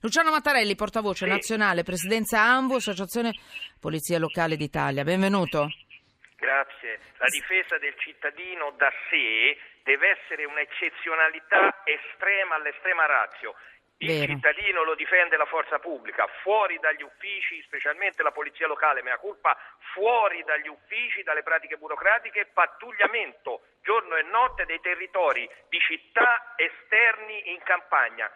[0.00, 1.30] Luciano Mattarelli, portavoce Sì.
[1.30, 3.32] nazionale, presidenza AMVO, Associazione
[3.80, 5.02] Polizia Locale d'Italia.
[5.02, 5.68] Benvenuto.
[6.36, 7.00] Grazie.
[7.18, 13.56] La difesa del cittadino da sé deve essere un'eccezionalità estrema all'estrema razio.
[14.00, 14.32] Il Vero.
[14.34, 19.58] cittadino lo difende la forza pubblica, fuori dagli uffici, specialmente la polizia locale, mea culpa,
[19.92, 27.50] fuori dagli uffici, dalle pratiche burocratiche, pattugliamento giorno e notte dei territori di città esterni
[27.50, 28.30] in campagna.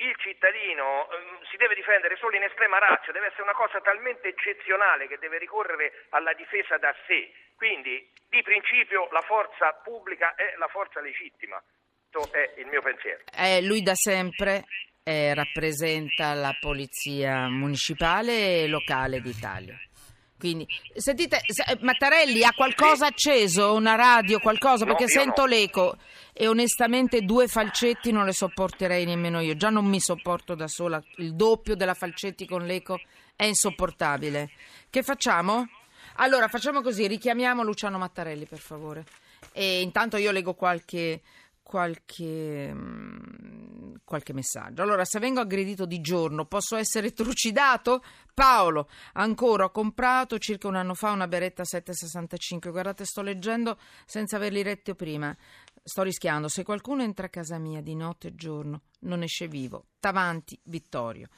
[0.00, 4.28] Il cittadino ehm, si deve difendere solo in estrema razza, deve essere una cosa talmente
[4.28, 7.30] eccezionale che deve ricorrere alla difesa da sé.
[7.56, 11.62] Quindi, di principio, la forza pubblica è la forza legittima.
[12.10, 13.22] Questo è il mio pensiero.
[13.36, 14.64] Eh, lui da sempre
[15.04, 19.76] eh, rappresenta la Polizia Municipale e Locale d'Italia.
[20.40, 25.46] Quindi, sentite, se- Mattarelli ha qualcosa acceso, una radio, qualcosa, No, perché sento no.
[25.48, 25.96] l'eco
[26.32, 29.54] e onestamente due falcetti non le sopporterei nemmeno io.
[29.54, 32.98] Già non mi sopporto da sola, il doppio della falcetti con l'eco
[33.36, 34.50] è insopportabile.
[34.88, 35.68] Che facciamo?
[36.16, 39.04] Allora, facciamo così, richiamiamo Luciano Mattarelli, per favore.
[39.52, 41.20] E intanto io leggo qualche,
[41.70, 44.82] qualche, mm, qualche messaggio.
[44.82, 48.02] Allora, se vengo aggredito di giorno, posso essere trucidato?
[48.34, 52.72] Paolo, ancora ho comprato circa un anno fa una beretta 765.
[52.72, 55.36] Guardate, sto leggendo senza averli letti prima.
[55.80, 56.48] Sto rischiando.
[56.48, 59.90] Se qualcuno entra a casa mia di notte e giorno, non esce vivo.
[60.00, 61.28] Tavanti, Vittorio.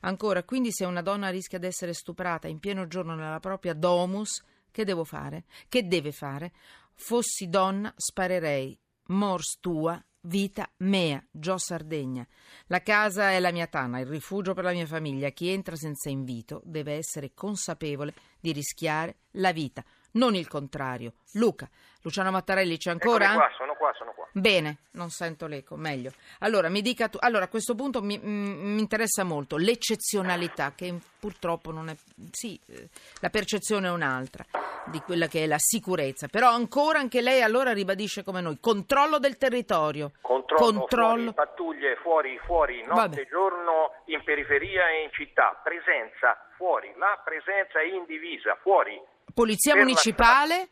[0.00, 4.42] Ancora, quindi se una donna rischia di essere stuprata in pieno giorno nella propria domus,
[4.70, 5.44] che devo fare?
[5.68, 6.52] Che deve fare?
[6.94, 8.81] Fossi donna, sparerei.
[9.06, 12.26] Mors tua, vita mea, Gio Sardegna.
[12.66, 15.30] La casa è la mia tana, il rifugio per la mia famiglia.
[15.30, 21.12] Chi entra senza invito deve essere consapevole di rischiare la vita, non il contrario.
[21.34, 21.68] Luca,
[22.02, 23.24] Luciano Mattarelli c'è ancora?
[23.24, 24.28] Eccomi qua, sono qua, sono qua.
[24.32, 26.10] Bene, non sento l'eco, meglio.
[26.40, 27.18] Allora, mi dica tu.
[27.20, 31.96] Allora, a questo punto mi, mm, mi interessa molto l'eccezionalità, che purtroppo non è.
[32.30, 32.88] Sì, eh,
[33.20, 34.44] la percezione è un'altra
[34.86, 36.28] di quella che è la sicurezza.
[36.28, 40.12] Però ancora anche lei allora ribadisce come noi: controllo del territorio.
[40.20, 41.32] Controllo, Controllo.
[41.32, 43.26] fuori, pattuglie fuori, fuori, notte Vabbè.
[43.28, 45.60] giorno, in periferia e in città.
[45.62, 49.00] Presenza fuori, la presenza è indivisa, fuori.
[49.34, 50.68] Polizia municipale,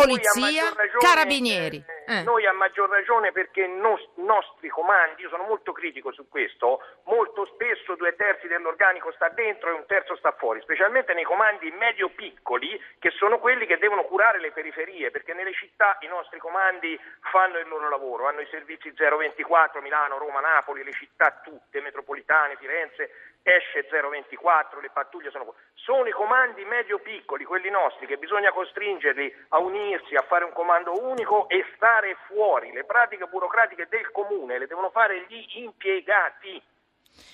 [0.00, 1.84] polizia, ragione, carabinieri.
[1.86, 2.22] eh, Eh.
[2.24, 3.80] Noi a maggior ragione perché i
[4.16, 9.70] nostri comandi, io sono molto critico su questo, molto spesso due terzi dell'organico sta dentro
[9.70, 14.40] e un terzo sta fuori, specialmente nei comandi medio-piccoli che sono quelli che devono curare
[14.40, 16.98] le periferie, perché nelle città i nostri comandi
[17.30, 22.56] fanno il loro lavoro, hanno i servizi 024, Milano, Roma, Napoli, le città tutte, metropolitane,
[22.56, 23.10] Firenze,
[23.44, 25.54] esce 024, le pattuglie sono.
[25.74, 31.04] Sono i comandi medio-piccoli, quelli nostri, che bisogna costringerli a unirsi, a fare un comando
[31.04, 32.72] unico e stare fuori.
[32.72, 36.62] Le pratiche burocratiche del comune le devono fare gli impiegati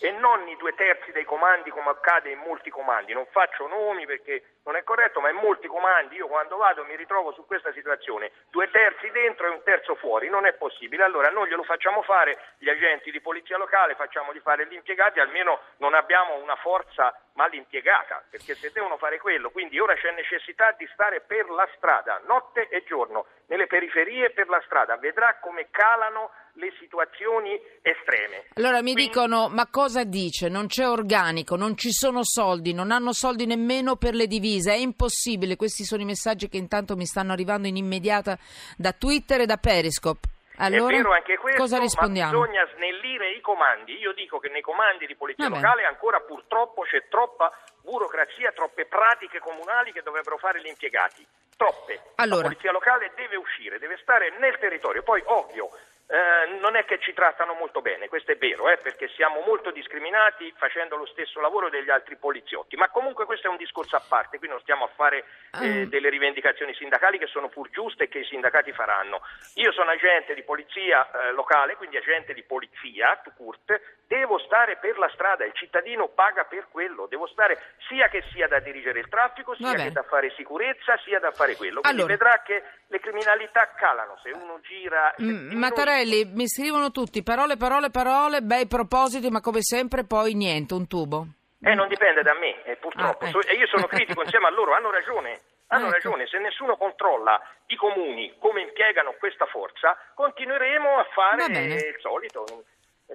[0.01, 3.13] e non i due terzi dei comandi come accade in molti comandi.
[3.13, 6.95] Non faccio nomi perché non è corretto, ma in molti comandi io quando vado mi
[6.95, 11.05] ritrovo su questa situazione, due terzi dentro e un terzo fuori, non è possibile.
[11.05, 15.21] Allora noi glielo facciamo fare gli agenti di polizia locale, facciamo di fare gli impiegati,
[15.21, 20.11] almeno non abbiamo una forza mal impiegata, perché se devono fare quello, quindi ora c'è
[20.11, 24.97] necessità di stare per la strada, notte e giorno, nelle periferie e per la strada,
[24.97, 28.47] vedrà come calano le situazioni estreme.
[28.55, 30.49] Allora mi Quindi- dicono, ma cosa dice?
[30.49, 34.75] Non c'è organico, non ci sono soldi, non hanno soldi nemmeno per le divise, è
[34.75, 35.57] impossibile.
[35.57, 38.39] Questi sono i messaggi che intanto mi stanno arrivando in immediata
[38.77, 40.37] da Twitter e da Periscope.
[40.59, 42.33] Allora, è vero anche questo, cosa rispondiamo?
[42.33, 43.97] ma bisogna snellire i comandi.
[43.99, 45.61] Io dico che nei comandi di polizia bene.
[45.61, 47.53] locale ancora purtroppo c'è troppa
[47.83, 51.25] burocrazia, troppe pratiche comunali che dovrebbero fare gli impiegati.
[51.57, 52.13] Troppe.
[52.17, 52.43] Allora.
[52.43, 55.03] La polizia locale deve uscire, deve stare nel territorio.
[55.03, 55.71] Poi, ovvio,
[56.11, 59.71] eh, non è che ci trattano molto bene, questo è vero, eh, perché siamo molto
[59.71, 64.03] discriminati facendo lo stesso lavoro degli altri poliziotti, ma comunque questo è un discorso a
[64.09, 65.87] parte, qui non stiamo a fare eh, Ah.
[65.87, 69.21] delle rivendicazioni sindacali che sono pur giuste e che i sindacati faranno.
[69.57, 74.77] Io sono agente di polizia eh, locale, quindi agente di polizia, to court, devo stare
[74.77, 78.99] per la strada, il cittadino paga per quello, devo stare sia che sia da dirigere
[79.01, 79.85] il traffico, sia Va bene.
[79.89, 81.81] che da fare sicurezza, sia da fare quello.
[81.83, 82.17] Quindi Allora.
[82.17, 85.13] vedrà che le criminalità calano se uno gira...
[85.17, 85.51] se Mm,
[85.99, 90.87] Mattarelli, mi scrivono tutti parole, parole, parole, bei propositi, ma come sempre poi niente, un
[90.87, 91.27] tubo.
[91.61, 93.25] Eh, non dipende da me, eh, purtroppo.
[93.25, 93.49] Ah, So- ecco.
[93.51, 95.41] E io sono critico insieme a loro, hanno ragione.
[95.71, 95.95] Hanno Ecco.
[95.95, 102.45] ragione, se nessuno controlla i comuni come impiegano questa forza, continueremo a fare il solito.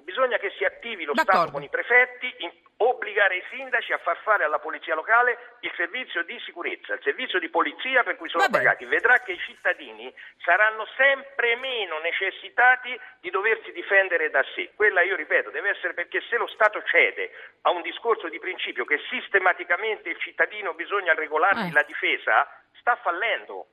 [0.04, 1.40] Bisogna che si attivi lo D'accordo.
[1.40, 2.52] Stato con i prefetti, in-
[2.88, 7.38] obbligare i sindaci a far fare alla polizia locale il servizio di sicurezza, il servizio
[7.38, 8.64] di polizia per cui sono Va bene.
[8.64, 8.84] pagati.
[8.84, 14.70] Vedrà che i cittadini saranno sempre meno necessitati di doversi difendere da sé.
[14.74, 17.30] Quella, io ripeto, deve essere perché se lo Stato cede
[17.62, 21.72] a un discorso di principio che sistematicamente il cittadino bisogna regolarsi Eh.
[21.72, 22.46] la difesa,
[22.78, 23.66] sta fallendo.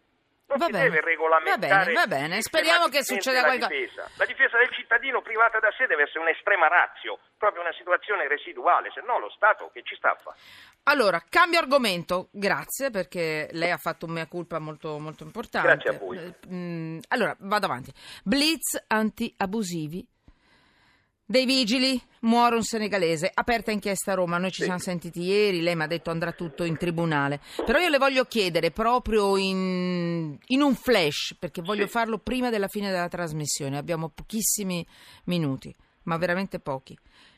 [0.52, 0.84] Non Va si bene.
[0.90, 2.42] deve regolamentare Va bene, va bene.
[2.42, 3.68] Speriamo che succeda qualcosa.
[3.68, 4.10] difesa.
[4.18, 8.92] La difesa del cittadino privata da sé deve essere un'estrema razio, proprio una situazione residuale,
[8.94, 10.38] se no lo Stato che ci sta a fare?
[10.84, 15.68] Allora, cambio argomento, grazie perché lei ha fatto un mea culpa molto, molto importante.
[15.68, 16.18] Grazie a voi.
[16.18, 17.94] Eh, mm, allora, vado avanti.
[18.24, 20.06] Blitz anti-abusivi
[21.32, 25.76] dei vigili, muore un senegalese, aperta inchiesta a Roma, noi ci siamo sentiti ieri, lei
[25.76, 30.62] mi ha detto andrà tutto in tribunale, però io le voglio chiedere proprio in, in
[30.62, 31.92] un flash, perché voglio Sì.
[31.92, 34.86] farlo prima della fine della trasmissione, abbiamo pochissimi
[35.26, 35.74] minuti,
[36.04, 36.96] ma veramente pochi.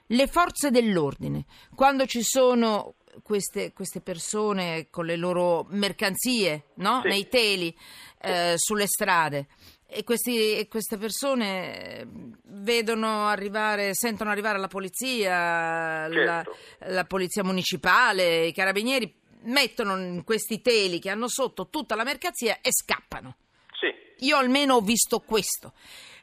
[0.07, 1.45] Le forze dell'ordine,
[1.75, 6.99] quando ci sono queste, queste persone con le loro mercanzie no?
[7.03, 7.07] Sì.
[7.07, 7.75] nei teli,
[8.21, 9.47] eh, sulle strade,
[9.93, 12.07] e, questi- e queste persone eh,
[12.45, 16.55] vedono arrivare, sentono arrivare la polizia, la, Certo.
[16.91, 22.59] la polizia municipale, i carabinieri, mettono in questi teli che hanno sotto tutta la mercanzia
[22.61, 23.35] e scappano.
[23.79, 25.73] Sì, Io almeno ho visto questo.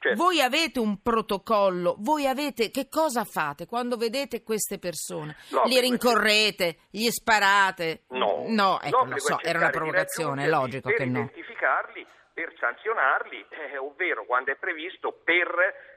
[0.02, 0.16] Certo.
[0.22, 5.36] Voi avete un protocollo, voi avete che cosa fate quando vedete queste persone?
[5.48, 8.04] L'obbligo Li rincorrete, gli sparate?
[8.12, 8.44] no.
[8.46, 11.18] No, ecco, lo L'obbligo so, era una provocazione, è logico per che no.
[11.18, 12.06] identificarli,
[12.40, 15.46] per sanzionarli, eh, ovvero quando è previsto per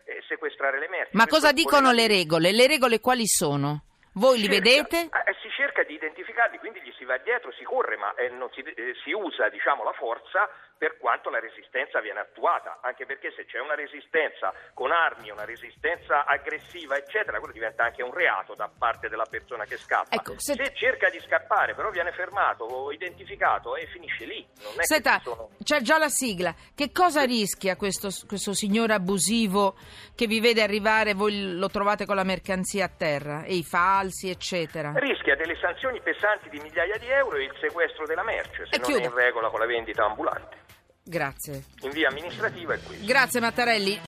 [0.03, 1.15] eh, sequestrare le merci.
[1.15, 2.51] Ma cosa dicono le regole?
[2.51, 3.83] Le regole quali sono?
[4.15, 4.97] Voi li Cerca- vedete?
[5.25, 8.49] eh, si cerca di identificarli, quindi gli si va dietro, si corre, ma eh, non
[8.51, 13.31] si, eh, si usa diciamo, la forza per quanto la resistenza viene attuata, anche perché
[13.35, 18.53] se c'è una resistenza con armi, una resistenza aggressiva, eccetera, quello diventa anche un reato
[18.53, 20.15] da parte della persona che scappa.
[20.15, 20.73] Ecco, se- se...
[20.75, 24.45] cerca di scappare, però viene fermato o identificato e finisce lì.
[24.61, 25.49] Non è Senta, sono...
[25.63, 26.53] c'è già la sigla.
[26.75, 29.75] Che cosa rischia questo, questo signore abusivo
[30.15, 34.29] che vi vede arrivare, voi lo trovate con la mercanzia a terra e i falsi,
[34.29, 34.91] eccetera?
[34.95, 38.79] Rischia delle sanzioni pesanti di migliaia di euro e il sequestro della merce se E
[38.79, 39.01] non chiudo.
[39.01, 40.61] è in regola con la vendita ambulante.
[41.03, 41.63] Grazie.
[41.81, 43.05] In via amministrativa è questo.
[43.05, 43.99] Grazie Mattarelli.